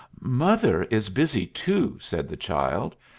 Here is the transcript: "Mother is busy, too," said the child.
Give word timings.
"Mother 0.21 0.81
is 0.85 1.09
busy, 1.09 1.45
too," 1.45 1.99
said 1.99 2.27
the 2.27 2.35
child. 2.35 2.95